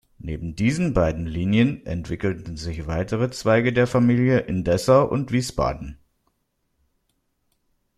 Neben 0.17 0.55
diesen 0.55 0.95
beiden 0.95 1.27
Linien 1.27 1.85
entwickelten 1.85 2.57
sich 2.57 2.87
weitere 2.87 3.29
Zweige 3.29 3.71
der 3.71 3.85
Familie 3.85 4.39
in 4.39 4.63
Dessau 4.63 5.05
und 5.05 5.31
Wiesbaden. 5.31 5.99